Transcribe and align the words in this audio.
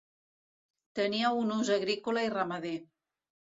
Tenia 1.01 1.31
un 1.43 1.53
ús 1.59 1.71
agrícola 1.77 2.25
i 2.31 2.35
ramader. 2.39 2.75